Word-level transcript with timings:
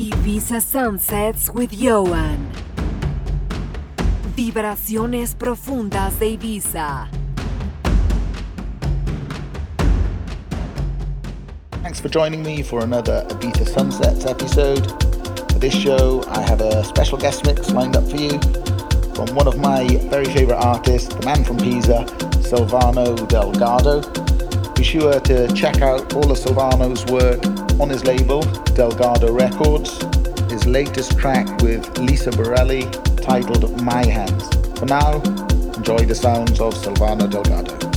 Ibiza 0.00 0.62
Sunsets 0.62 1.50
with 1.50 1.74
Ioan. 1.74 2.48
Vibraciones 4.34 5.34
profundas 5.34 6.18
de 6.18 6.38
Ibiza. 6.38 7.06
Thanks 11.82 12.00
for 12.00 12.08
joining 12.08 12.42
me 12.42 12.62
for 12.62 12.82
another 12.82 13.26
Ibiza 13.28 13.68
Sunsets 13.68 14.24
episode. 14.24 14.86
For 15.52 15.58
this 15.58 15.74
show, 15.74 16.24
I 16.28 16.40
have 16.48 16.62
a 16.62 16.82
special 16.82 17.18
guest 17.18 17.44
mix 17.44 17.70
lined 17.70 17.94
up 17.94 18.08
for 18.08 18.16
you 18.16 18.40
from 19.14 19.34
one 19.34 19.46
of 19.46 19.58
my 19.58 19.86
very 20.08 20.24
favourite 20.24 20.64
artists, 20.64 21.14
the 21.14 21.26
man 21.26 21.44
from 21.44 21.58
Pisa, 21.58 22.06
Silvano 22.40 23.28
Del 23.28 23.52
Gado. 23.52 24.00
Be 24.80 24.84
sure 24.84 25.20
to 25.20 25.46
check 25.52 25.82
out 25.82 26.14
all 26.14 26.30
of 26.30 26.38
Silvano's 26.38 27.04
work 27.12 27.44
on 27.78 27.90
his 27.90 28.02
label, 28.06 28.40
Delgado 28.74 29.30
Records, 29.30 30.02
his 30.50 30.66
latest 30.66 31.18
track 31.18 31.46
with 31.60 31.98
Lisa 31.98 32.30
Borelli 32.30 32.84
titled 33.16 33.82
My 33.82 34.06
Hands. 34.06 34.48
For 34.78 34.86
now, 34.86 35.20
enjoy 35.76 36.06
the 36.06 36.14
sounds 36.14 36.60
of 36.60 36.72
Silvano 36.72 37.28
Del 37.30 37.42
Gado. 37.42 37.89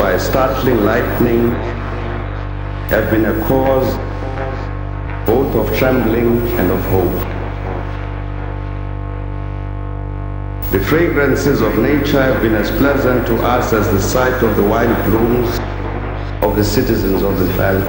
By 0.00 0.16
startling 0.16 0.82
lightning, 0.86 1.50
have 2.88 3.10
been 3.10 3.26
a 3.26 3.34
cause 3.46 3.94
both 5.26 5.54
of 5.54 5.76
trembling 5.76 6.48
and 6.58 6.70
of 6.70 6.80
hope. 6.86 7.20
The 10.72 10.80
fragrances 10.86 11.60
of 11.60 11.76
nature 11.76 12.22
have 12.22 12.40
been 12.40 12.54
as 12.54 12.70
pleasant 12.78 13.26
to 13.26 13.36
us 13.44 13.74
as 13.74 13.86
the 13.92 14.00
sight 14.00 14.42
of 14.42 14.56
the 14.56 14.62
wild 14.62 14.96
blooms 15.04 15.58
of 16.42 16.56
the 16.56 16.64
citizens 16.64 17.22
of 17.22 17.38
the 17.38 17.44
valley. 17.60 17.84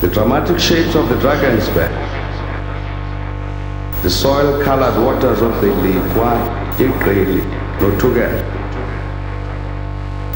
The 0.00 0.08
dramatic 0.08 0.58
shapes 0.58 0.94
of 0.94 1.10
the 1.10 1.16
Drakensberg, 1.16 1.92
the 4.02 4.08
soil-colored 4.08 5.04
waters 5.04 5.42
of 5.42 5.60
the 5.60 5.66
Ligwa, 5.66 6.72
Igreli, 6.78 7.65
Notuga, 7.78 8.28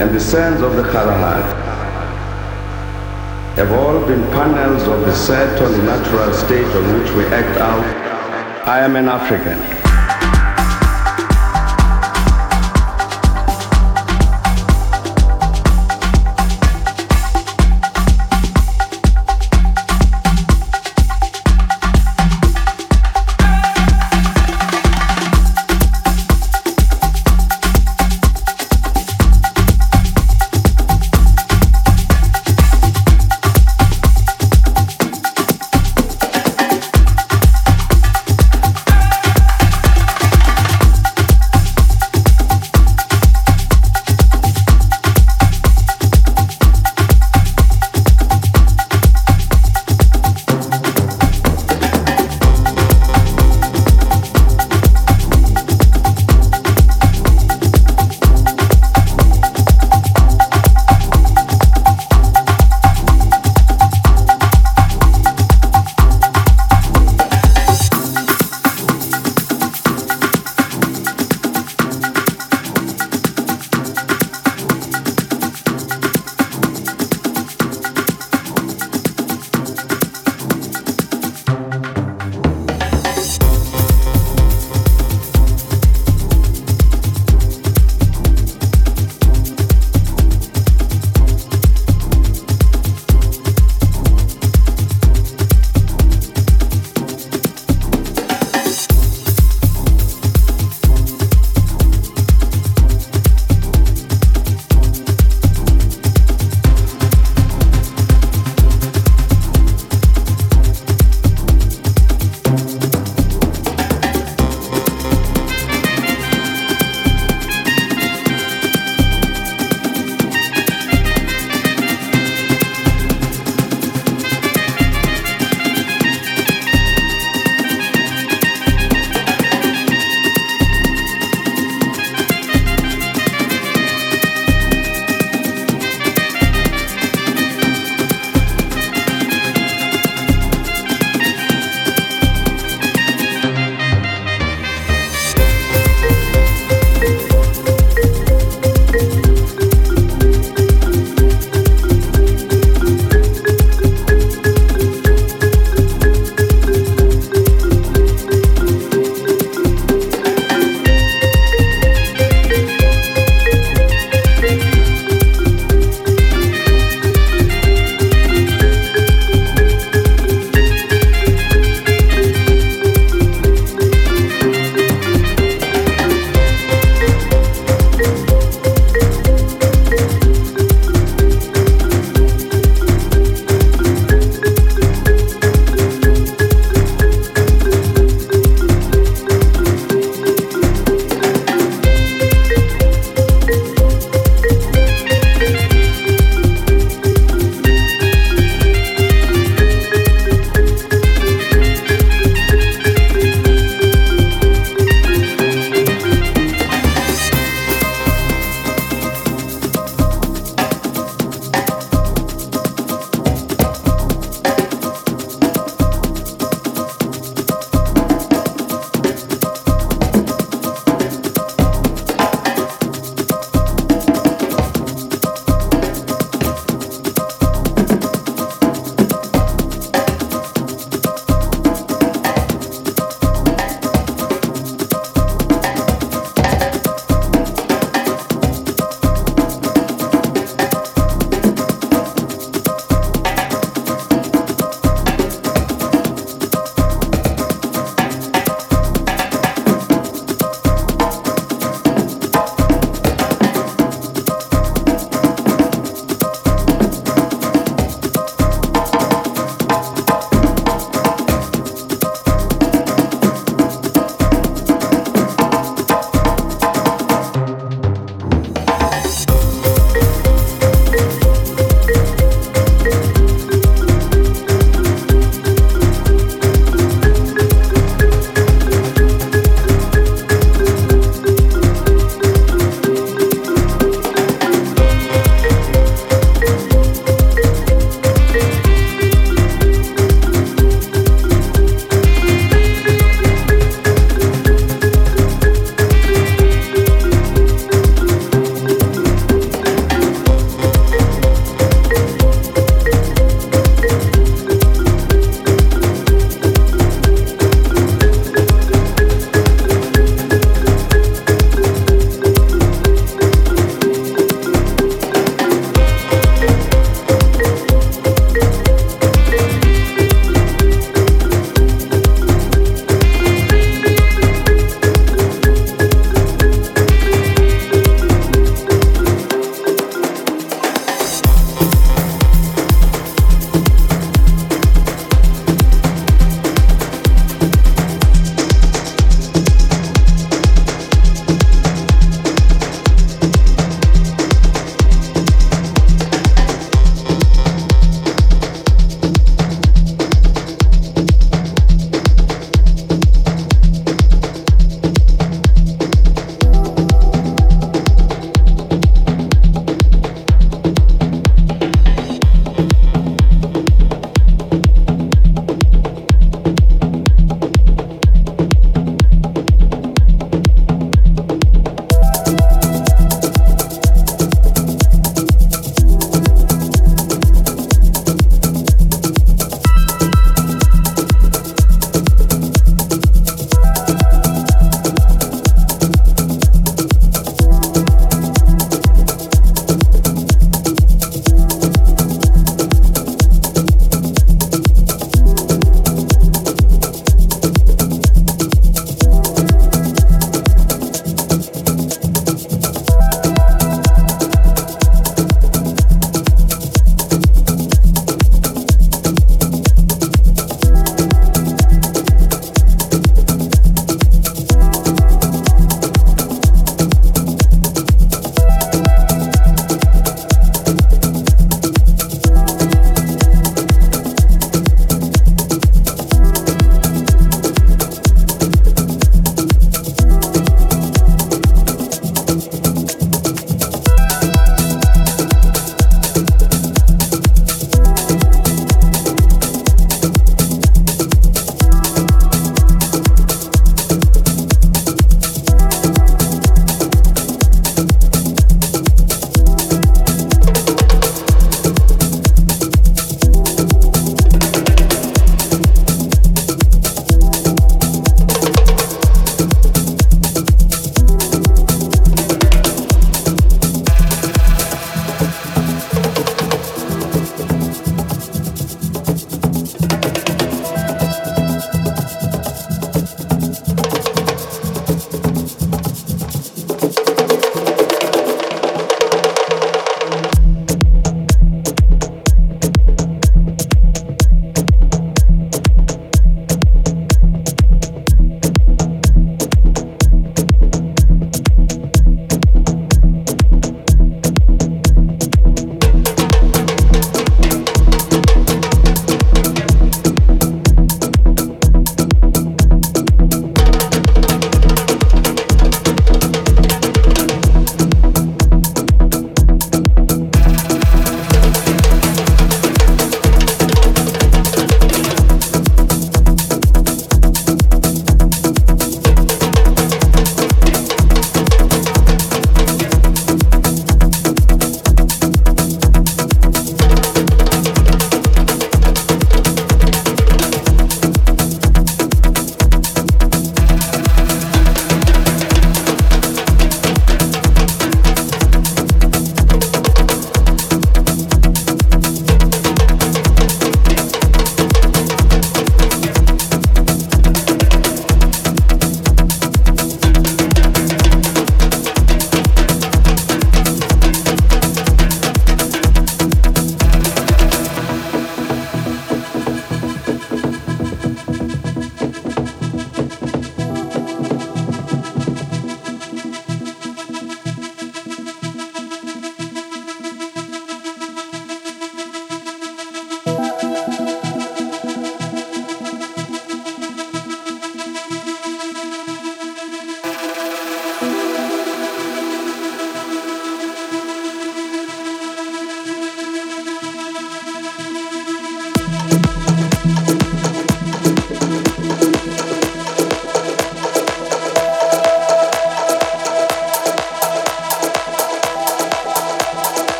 and 0.00 0.14
the 0.14 0.20
sands 0.20 0.62
of 0.62 0.76
the 0.76 0.82
Kalahari 0.84 1.42
have 3.56 3.72
all 3.72 4.00
been 4.06 4.22
panels 4.32 4.86
of 4.88 5.00
the 5.00 5.14
set 5.14 5.60
on 5.62 5.72
the 5.72 5.82
natural 5.82 6.32
state 6.34 6.66
on 6.76 7.00
which 7.00 7.10
we 7.12 7.24
act 7.26 7.58
out. 7.58 7.84
I 8.66 8.80
am 8.80 8.96
an 8.96 9.08
African. 9.08 9.85